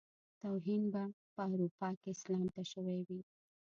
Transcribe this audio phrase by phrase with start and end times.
[0.41, 1.03] توهين به
[1.33, 3.19] په اروپا کې اسلام ته شوی وي.